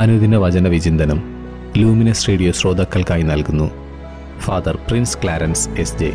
[0.00, 1.22] അനുദിന വചന വിചിന്തനം
[1.76, 3.70] ലൂമിനസ് റേഡിയോ ശ്രോതാക്കൾക്കായി നൽകുന്നു.
[4.38, 6.12] Father Prince Clarence S J.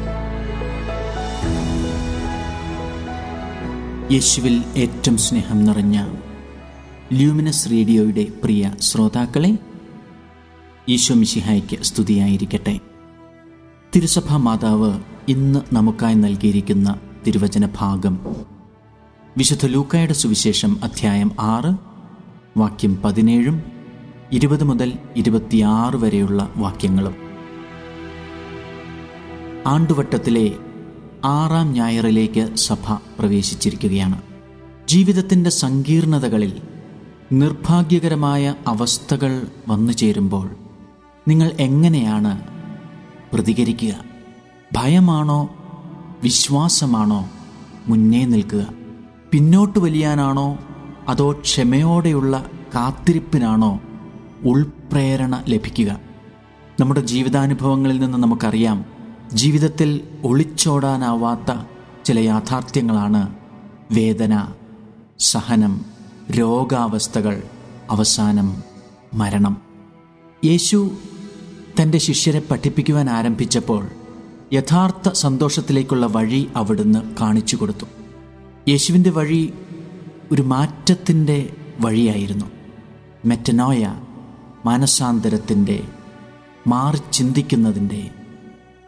[4.11, 6.05] യേശുവിൽ ഏറ്റവും സ്നേഹം നിറഞ്ഞ
[7.13, 9.57] ലൂമിനസ് റേഡിയോയുടെ പ്രിയ ശ്രോതാക്കളെ
[10.89, 12.79] ഈശോ മിഷിഹായ്ക്ക് സ്തുതിയായിരിക്കട്ടെ.
[13.95, 14.99] തിരുസഭാ മാതാവ്
[15.29, 16.95] ഇന്ന് നമുക്കായി നൽകിയിരിക്കുന്ന
[17.27, 18.35] തിരുവചന ഭാഗം.
[19.37, 21.95] വിശുദ്ധ ലൂക്കായുടെ സുവിശേഷം അധ്യായം ആറ്
[22.59, 23.74] വാക്യം പതിനേഴും
[24.31, 27.15] ഇരുപത് മുതൽ ഇരുപത്തിയാറ് വരെയുള്ള വാക്യങ്ങളും.
[29.67, 30.55] ആണ്ടുവട്ടത്തിലെ
[31.25, 34.21] ആറാം ഞായറിലേക്ക് സഭ പ്രവേശിച്ചിരിക്കുകയാണ്.
[34.87, 36.61] ജീവിതത്തിന്റെ സങ്കീർണതകളിൽ
[37.31, 40.49] നിർഭാഗ്യകരമായ അവസ്ഥകൾ വന്നു ചേരുമ്പോൾ
[41.27, 42.41] നിങ്ങൾ എങ്ങനെയാണ്
[43.33, 43.93] പ്രതികരിക്കുക?
[44.77, 45.49] ഭയമാണോ?
[46.23, 47.29] വിശ്വാസമാണോ?
[47.87, 48.67] മുന്നേ നിൽക്കുക.
[49.31, 50.57] പിന്നോട്ട് വലിയാനാണോ?
[51.07, 52.45] അതോ ക്ഷമയോടെയുള്ള
[52.75, 53.79] കാത്തിരിപ്പിനാണോ?
[54.43, 55.99] ഉൾപ്രേരണ ലഭിക്കുക.
[56.79, 58.85] നമ്മുടെ ജീവിതാനുഭവങ്ങളിൽ നിന്ന് നമുക്കറിയാം
[59.33, 61.57] ജീവിതത്തിൽ ഒളിച്ചോടാനാവാത്ത
[62.05, 63.35] ചില യാഥാർത്ഥ്യങ്ങളാണ്
[63.91, 64.47] വേദന
[65.19, 65.85] സഹനം
[66.31, 67.43] രോഗാവസ്ഥകൾ
[67.89, 68.63] അവസാനം
[69.13, 69.61] മരണം.
[70.45, 70.91] യേശു
[71.81, 73.87] തന്റെ ശിഷ്യരെ പഠിപ്പിക്കുവാൻ ആരംഭിച്ചപ്പോൾ
[74.53, 77.85] യഥാർത്ഥ സന്തോഷത്തിലേക്കുള്ള വഴി അവിടുന്ന് കാണിച്ചു കൊടുത്തു.
[78.67, 79.53] യേശുവിന്റെ വഴി
[80.31, 82.45] ഒരു മാറ്റത്തിന്റെ വഴിയായിരുന്നു.
[83.25, 83.93] മെറ്റനോയ
[84.65, 85.87] മാനസാന്തരത്തിന്റെ
[86.67, 88.11] മാറി ചിന്തിക്കുന്നതിന്റെ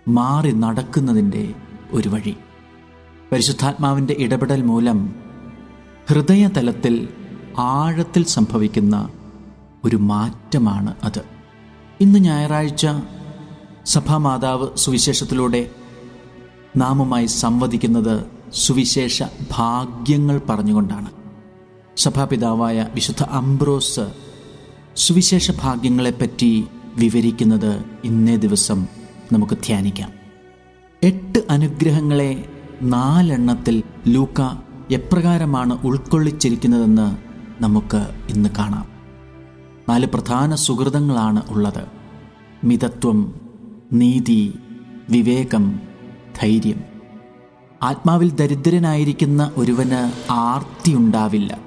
[0.08, 1.54] മാറി നടക്കുന്നതിന്റെ
[1.92, 2.36] ഒരു വഴി.
[3.32, 5.16] പരിശുദ്ധാത്മാവിന്റെ ഇടപെടൽ മൂലം
[6.10, 7.10] ഹൃദയതലത്തിൽ
[7.58, 9.10] ആഴത്തിൽ സംഭവിക്കുന്ന
[9.86, 11.26] ഒരു മാറ്റമാണ് അത്.
[12.02, 12.88] ഇന്ന് ഞായറാഴ്ച
[13.86, 15.72] സഭാമാതാവ് സുവിശേഷത്തിലൂടെ
[16.78, 19.24] നാമുമായി സംവദിക്കുന്നത് സുവിശേഷ
[19.58, 21.12] ഭാഗ്യങ്ങൾ പറഞ്ഞുകൊണ്ടാണ്.
[21.98, 24.27] സഭാപിതാവായ വിശുദ്ധ അംബ്രോസ്
[24.98, 28.88] സുവിശേഷ ഭാഗ്യങ്ങളെപ്പറ്റി വിവരിക്കുന്നത് ഇന്നേ ദിവസം
[29.32, 30.10] നമുക്ക് ധ്യാനിക്കാം.
[31.04, 32.50] എട്ട് അനുഗ്രഹങ്ങളെ
[32.82, 34.42] നാലെണ്ണത്തിൽ ലൂക്ക
[34.92, 37.18] എപ്രകാരമാണ് ഉൾക്കൊള്ളിച്ചിരിക്കുന്നതെന്ന്
[37.64, 38.86] നമുക്ക് ഇന്ന് കാണാം.
[39.90, 41.88] നാല് പ്രധാന സുഹൃതങ്ങളാണ് ഉള്ളത്.
[42.64, 43.36] മിതത്വം
[43.94, 44.54] നീതി
[45.10, 45.80] വിവേകം
[46.42, 46.82] ധൈര്യം.
[47.84, 51.60] ആത്മാവിൽ ദരിദ്രനായിരിക്കുന്ന ഒരുവന് ആർത്തിയുണ്ടാവില്ല.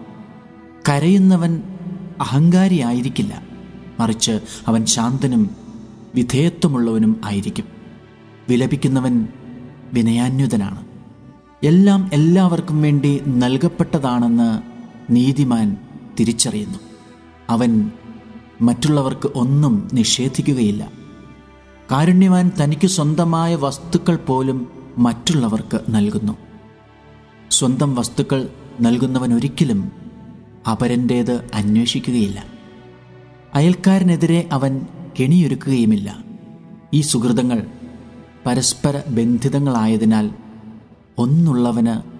[0.88, 1.62] കരയുന്നവൻ
[2.20, 3.42] അഹങ്കാരിയായിരിക്കില്ല.
[4.00, 5.50] മറിച്ച് അവൻ ശാന്തനും
[6.14, 7.64] വിധേയത്വമുള്ളവനും ആയിരിക്കും.
[8.48, 9.28] വിലപിക്കുന്നവൻ
[9.92, 10.86] വിനയാന്യുതനാണ്
[11.62, 14.62] എല്ലാം എല്ലാവർക്കും വേണ്ടി നൽകപ്പെട്ടതാണെന്ന്
[15.10, 15.76] നീതിമാൻ
[16.20, 16.78] തിരിച്ചറിയുന്നു.
[17.50, 17.90] അവൻ
[18.62, 20.92] മറ്റുള്ളവർക്ക് ഒന്നും നിഷേധിക്കുകയില്ല.
[21.92, 24.66] കാരുണ്യവാൻ തനിക്ക് സ്വന്തമായ വസ്തുക്കൾ പോലും
[24.98, 26.36] മറ്റുള്ളവർക്ക് നൽകുന്നു.
[27.50, 28.48] സ്വന്തം വസ്തുക്കൾ
[28.80, 29.99] നൽകുന്നവൻ ഒരിക്കലും
[30.68, 32.44] അപരന്റേത് അന്വേഷിക്കുകയില്ല.
[33.54, 34.80] അയൽക്കാരനെതിരെ അവൻ
[35.20, 36.24] കെണിയൊരുക്കുകയുമില്ല.
[36.94, 37.66] ഈ സുഹൃതങ്ങൾ
[38.46, 40.30] പരസ്പര ബന്ധിതങ്ങളായതിനാൽ
[41.18, 42.10] ഒന്നുള്ളവന്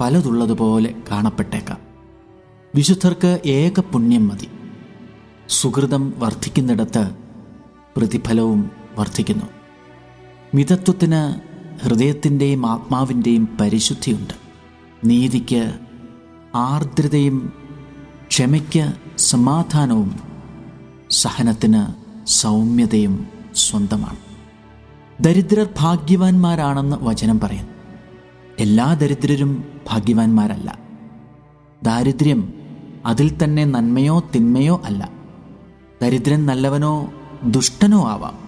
[0.00, 1.78] പലതുള്ളതുപോലെ കാണപ്പെട്ടേക്കാം.
[2.74, 4.48] വിശുദ്ധർക്ക് ഏക പുണ്യം മതി.
[5.48, 7.10] സുഹൃതം വർദ്ധിക്കുന്നിടത്ത്
[7.96, 9.44] പ്രതിഫലവും വർദ്ധിക്കുന്നു.
[10.54, 11.52] മിതത്വത്തിന്
[11.84, 14.34] ഹൃദയത്തിന്റെയും ആത്മാവിന്റെയും പരിശുദ്ധിയുണ്ട്.
[15.04, 15.72] നീതിക്ക്
[16.54, 17.52] ആർദ്രതയും
[18.28, 20.20] ക്ഷമയ്ക്ക് സമാധാനവും
[21.10, 21.86] സഹനത്തിന്
[22.28, 24.16] സൗമ്യതയും സ്വന്തമാണ്.
[25.24, 27.72] ദരിദ്രർ ഭാഗ്യവാന്മാരാണെന്ന് വചനം പറയുന്നു.
[28.58, 30.78] എല്ലാ ദരിദ്രരും ഭാഗ്യവാന്മാരല്ല.
[31.82, 32.54] ദാരിദ്ര്യം
[33.06, 35.10] അതിൽ തന്നെ നന്മയോ തിന്മയോ അല്ല.
[36.02, 37.12] ദരിദ്രൻ നല്ലവനോ
[37.44, 38.38] ദുഷ്ടനോ ആവാം.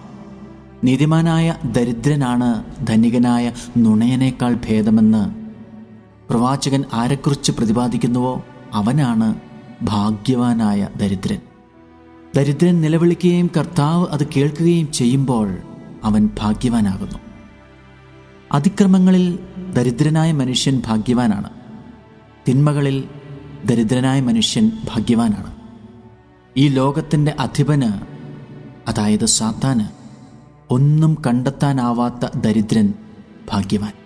[0.83, 5.44] നീതിമാനായ ദരിദ്രനാണ് ധനികനായ നുണയനേക്കാൾ ഭേദമെന്ന്
[6.29, 8.43] പ്രവാചകൻ ആരെക്കുറിച്ച് പ്രതിപാദിക്കുന്നുവോ
[8.73, 9.35] അവനാണ്
[9.81, 11.39] ഭാഗ്യവാനായ ദരിദ്രൻ.
[12.35, 15.57] ദരിദ്രൻ നിലവിളിക്കുകയും കർത്താവ് അത് കേൾക്കുകയും ചെയ്യുമ്പോൾ
[16.03, 17.19] അവൻ ഭാഗ്യവാനാകുന്നു.
[18.51, 19.39] അതിക്രമങ്ങളിൽ
[19.73, 21.49] ദരിദ്രനായ മനുഷ്യൻ ഭാഗ്യവാനാണ്.
[22.47, 23.03] തിന്മകളിൽ
[23.65, 25.55] ദരിദ്രനായ മനുഷ്യൻ ഭാഗ്യവാനാണ്.
[26.57, 28.15] ഈ ലോകത്തിന്റെ അധിപന്
[28.89, 29.85] അതായത് സാത്താന്
[30.69, 32.93] ഒന്നും കണ്ടെത്താനാവാത്ത ദരിദ്രൻ
[33.51, 34.04] ഭാഗ്യവാൻ.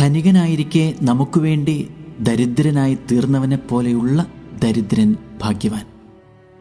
[0.00, 1.90] ധനികനായിരിക്കെ നമുക്ക് വേണ്ടി
[2.20, 4.26] ദരിദ്രനായി തീർന്നവനെ പോലെയുള്ള
[4.62, 5.86] ദരിദ്രൻ ഭാഗ്യവാൻ.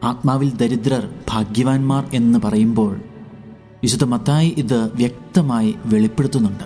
[0.04, 3.02] ആത്മാവിൽ ദരിദ്രർ ഭാഗ്യവാന്മാർ എന്ന് പറയുമ്പോൾ
[3.84, 6.64] വിശുദ്ധ മത്തായി ഇത് വ്യക്തമായി വെളിപ്പെടുത്തുന്നുണ്ട്.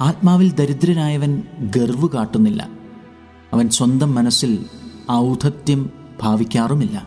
[0.00, 1.42] ആത്മാവിൽ ദരിദ്രനായവൻ
[1.76, 2.68] ഗർവ് കാട്ടുന്നില്ല.
[3.52, 4.64] അവൻ സ്വന്തം മനസ്സിൽ
[5.10, 5.90] ഔദ്ധത്യം
[6.22, 7.06] ഭാവിക്കാറുമില്ല.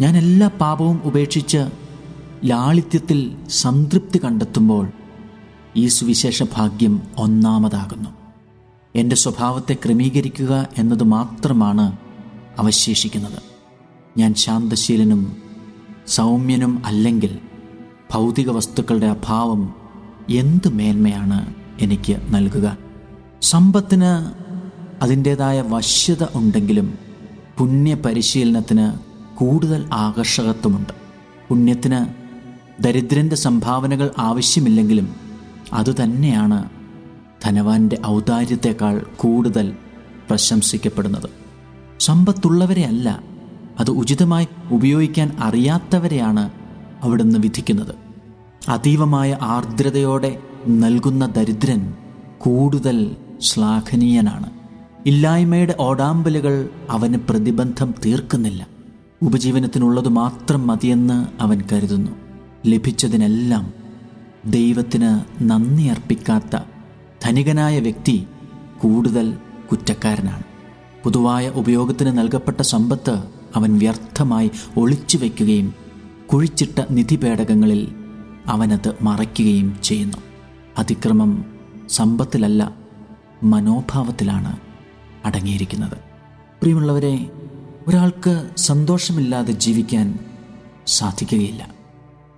[0.00, 1.70] ഞാൻ എല്ലാ പാപവും ഉപേക്ഷിച്ച്
[2.44, 4.92] ലാളിത്യത്തിൽ സംതൃപ്തി കണ്ടെത്തുമ്പോൾ
[5.76, 8.10] ഈ സുവിശേഷ ഭാഗ്യം ഒന്നാമതാകുന്നു.
[8.96, 11.96] എന്റെ സ്വഭാവത്തെ ക്രമീകരിക്കുക എന്നത് മാത്രമാണ്
[12.58, 13.38] അവശേഷിക്കുന്നത്.
[14.18, 15.36] ഞാൻ ശാന്തശീലനും
[16.06, 17.38] സൗമ്യനും അല്ലെങ്കിൽ
[18.12, 19.74] ഭൗതിക വസ്തുക്കളുടെ അഭാവം
[20.30, 22.78] എന്ത് മേന്മയാണ് എനിക്ക് നൽകുക?
[23.42, 24.32] സമ്പത്തിന്
[25.04, 26.98] അതിന്റേതായ വശ്യത ഉണ്ടെങ്കിലും
[27.58, 28.98] പുണ്യപരിശീലനത്തിന്
[29.36, 30.92] കൂടുതൽ ആകർഷകത്വമുണ്ട്.
[31.48, 32.24] പുണ്യത്തിന്
[32.82, 35.23] ദരിദ്രന്റെ സംഭാവനകൾ ആവശ്യമില്ലെങ്കിലും
[35.72, 36.68] അതുതന്നെയാണ്
[37.44, 39.76] ധനവാന്റെ ഔദാര്യത്തെക്കാൾ കൂടുതൽ
[40.30, 41.30] പ്രശംസിക്കപ്പെടുന്നത്.
[42.00, 43.22] സമ്പത്തുള്ളവരെ അല്ല
[43.80, 46.50] അത് ഉചിതമായി ഉപയോഗിക്കാൻ അറിയാത്തവരെയാണ്
[47.02, 47.94] അവിടുന്ന് വിധിക്കുന്നത്.
[48.68, 50.38] അതീവമായ ആർദ്രതയോടെ
[50.68, 51.94] നൽകുന്ന ദരിദ്രൻ
[52.38, 54.50] കൂടുതൽ ശ്ലാഘനീയനാണ്.
[55.06, 58.66] ഇല്ലായ്മയുടെ ഓടാമ്പലുകൾ അവന് പ്രതിബന്ധം തീർക്കുന്നില്ല.
[59.22, 62.10] ഉപജീവനത്തിനുള്ളത് മാത്രം മതിയെന്ന് അവൻ കരുതുന്നു.
[62.66, 63.83] ലഭിച്ചതിനെല്ലാം
[64.46, 66.58] ദൈവത്തിന് നന്ദി അർപ്പിക്കാത്ത
[67.24, 68.26] ധനികനായ വ്യക്തി
[68.82, 69.38] കൂടുതൽ
[69.70, 70.42] കുറ്റക്കാരനാണ്.
[71.04, 73.22] പൊതുവായ ഉപയോഗത്തിന് നൽകപ്പെട്ട സമ്പത്ത്
[73.56, 75.74] അവൻ വ്യർത്ഥമായി ഒളിച്ചു വയ്ക്കുകയും
[76.32, 77.94] കുഴിച്ചിട്ട നിധിപേടകങ്ങളിൽ
[78.46, 80.16] അവനത് മറയ്ക്കുകയും ചെയ്യുന്നു.
[80.78, 81.44] അതിക്രമം
[81.88, 82.74] സമ്പത്തിലല്ല
[83.42, 84.56] മനോഭാവത്തിലാണ്
[85.24, 85.98] അടങ്ങിയിരിക്കുന്നത്.
[86.60, 87.30] പ്രിയമുള്ളവരെ
[87.88, 90.18] ഒരാൾക്ക് സന്തോഷമില്ലാതെ ജീവിക്കാൻ
[90.86, 91.74] സാധിക്കുകയില്ല.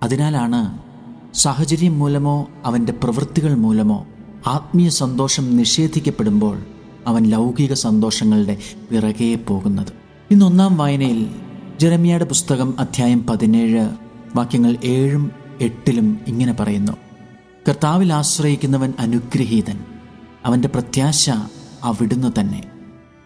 [0.03, 0.86] അതിനാലാണ്
[1.37, 4.07] സാഹചര്യം മൂലമോ അവന്റെ പ്രവൃത്തികൾ മൂലമോ
[4.47, 6.57] ആത്മീയ സന്തോഷം നിഷേധിക്കപ്പെടുമ്പോൾ
[7.07, 8.57] അവൻ ലൗകിക സന്തോഷങ്ങളുടെ
[8.89, 9.93] പിറകെ പോകുന്നത്.
[10.31, 11.29] ഇന്ന് ഒന്നാം വായനയിൽ
[11.79, 13.89] ജെറമിയയുടെ പുസ്തകം അധ്യായം പതിനേഴ്
[14.35, 15.31] വാക്യങ്ങൾ ഏഴും
[15.61, 16.91] എട്ടിലും ഇങ്ങനെ പറയുന്നു.
[17.69, 19.79] കർത്താവിൽ ആശ്രയിക്കുന്നവൻ അനുഗ്രഹീതൻ.
[20.45, 21.29] അവന്റെ പ്രത്യാശ
[21.83, 22.63] അവിടുന്ന് തന്നെ.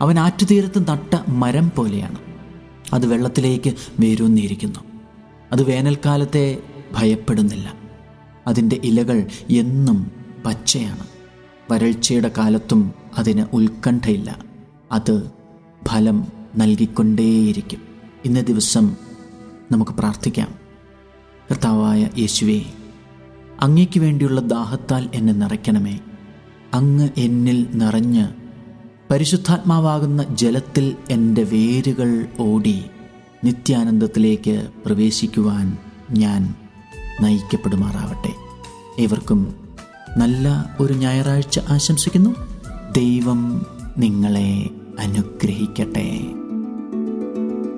[0.02, 2.18] അവൻ ആറ്റുതീരത്ത് നട്ട മരം പോലെയാണ്.
[2.94, 4.80] അത് വെള്ളത്തിലേക്ക് വേരൂന്നിയിരിക്കുന്നു.
[5.52, 6.58] അത് വേനൽക്കാലത്തെ
[6.98, 7.81] ഭയപ്പെടുന്നില്ല.
[8.48, 10.12] അതിന്റെ ഇലകൾ എന്നും
[10.46, 11.04] പച്ചയാണ്.
[11.72, 14.40] വരൾച്ചയുടെ കാലത്തും അതിന് ഉത്കണ്ഠയില്ല.
[14.92, 15.32] അത്
[15.88, 16.28] ഫലം
[16.58, 17.82] നൽകിക്കൊണ്ടേയിരിക്കും.
[18.26, 18.96] ഇന്ന ദിവസം
[19.72, 20.56] നമുക്ക് പ്രാർത്ഥിക്കാം.
[21.52, 22.62] കർത്താവായ യേശുവേ
[23.62, 26.00] അങ്ങയ്ക്ക് വേണ്ടിയുള്ള ദാഹത്താൽ എന്നെ നിറയ്ക്കണമേ.
[26.74, 28.28] അങ്ങ് എന്നിൽ നിറഞ്ഞ്
[29.12, 32.86] പരിശുദ്ധാത്മാവാകുന്ന ജലത്തിൽ എന്റെ വേരുകൾ ഓടി
[33.44, 35.78] നിത്യാനന്ദത്തിലേക്ക് പ്രവേശിക്കുവാൻ
[36.12, 36.56] ഞാൻ
[37.22, 38.34] നയിക്കപ്പെടുമാറാവട്ടെ.
[39.02, 39.56] ഏവർക്കും
[40.18, 42.36] നല്ല ഒരു ഞായറാഴ്ച ആശംസിക്കുന്നു.
[42.92, 43.66] ദൈവം
[43.98, 44.70] നിങ്ങളെ
[45.00, 46.10] അനുഗ്രഹിക്കട്ടെ.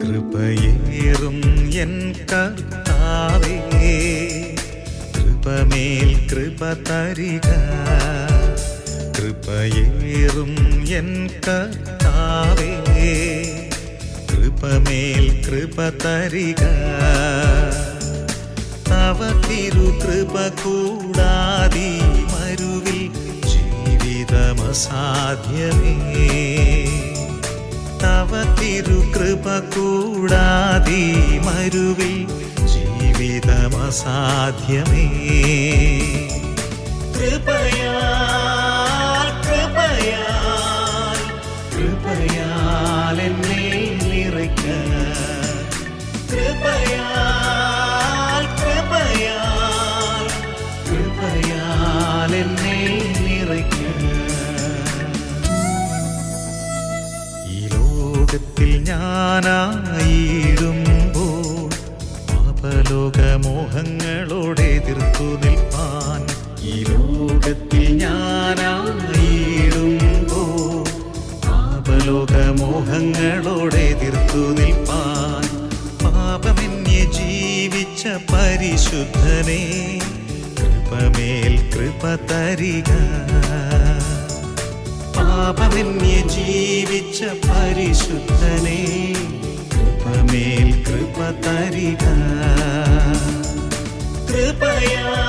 [0.04, 1.42] കൃപയേറും
[1.74, 3.57] എൻ കർത്താവേ
[5.16, 7.48] കൃപമേൽ കൃപ തരിക.
[9.18, 10.54] കൃപയേറും
[10.88, 12.74] എൻ കർത്താവേ
[14.31, 16.63] കൃപമേൽ കൃപ തരിക.
[18.94, 21.90] തവ തിരുകൃപ കൂടാതി
[22.34, 23.01] മരുവിൽ
[23.51, 24.68] ജീവിതമസാധ്യമേ.
[28.04, 29.45] തവ തിരുകൃപ
[29.75, 31.04] കൂടാതി
[31.45, 32.28] മരുവിൽ
[32.74, 34.00] ജീവിതമസാധ്യമേ.
[37.16, 37.96] കൃപയാ
[39.46, 40.25] കൃപയാ
[41.74, 43.63] കൃപയാൽ എന്നെ
[44.10, 44.66] നിറയ്ക്ക.
[58.94, 59.60] ഞാനായിടുമ്പോൾ
[62.30, 66.20] പാപലോകമോഹങ്ങളോടെ എതിർത്തു നിൽപ്പാൻ.
[66.62, 68.74] ഈ ലോകത്തിൽ ഞാനായിടുമ്പോൾ
[71.48, 75.44] പാപലോകമോഹങ്ങളോടെ എതിർത്തു നിൽപ്പാൻ.
[76.04, 79.62] പാപമെന്നെ ജീവിച്ച പരിശുദ്ധനെ
[80.60, 82.92] കൃപമേൽ കൃപ തരിക.
[85.57, 88.79] പാപമെന്നെ ജീവിച്ച പരിശുദ്ധനെ
[89.74, 92.03] കൃപമേൽ കൃപ തരിക.
[94.29, 95.23] കൃപയാൽ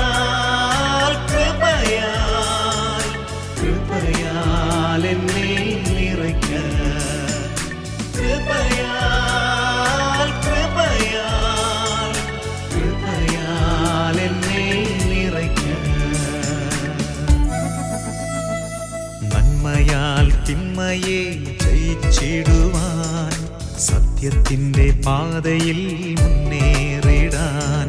[25.04, 25.80] പാതയിൽ
[26.18, 27.88] മുന്നേറിടാൻ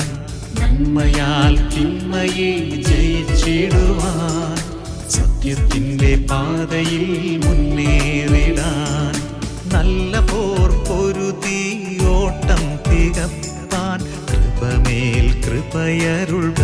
[0.59, 2.51] നന്മയാൽ തിന്മയെ
[2.87, 4.57] ജയിച്ചിടുവാൻ
[5.15, 7.05] സത്യത്തിന്റെ പാതയിൽ
[7.45, 9.13] മുന്നേറിടാൻ
[9.73, 11.61] നല്ല പോർ പൊരുതി
[12.15, 16.61] ഓട്ടം തികപ്പാൻ കൃപമേൽ കൃപയരുൾക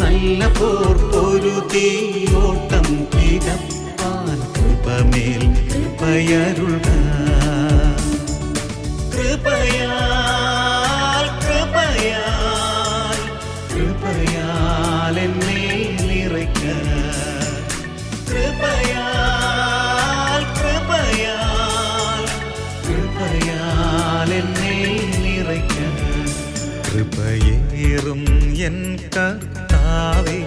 [0.00, 1.88] നല്ല പോർ പൊരുതി
[2.42, 6.86] ഓട്ടം തികപ്പാൻ കൃപമേൽ കൃപയരുൾക
[29.28, 30.40] കർത്താവേ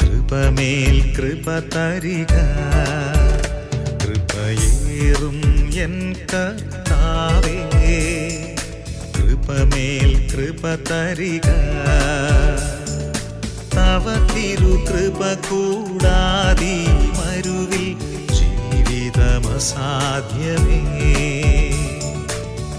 [0.00, 2.34] കൃപമേൽ കൃപ തരിക.
[4.02, 5.40] കൃപയേറും
[5.74, 7.58] എൻ കർത്താവേ.
[9.16, 11.48] കൃപമേൽ കൃപ തരിക.
[13.74, 17.96] തവ തിരുകൃപ കൂടാതി മരുവിൽ
[18.32, 19.70] ജീവിതമസാധ്യമേ.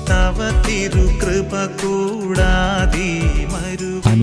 [0.10, 3.22] തവ തിരുകൃപ കൂടാതി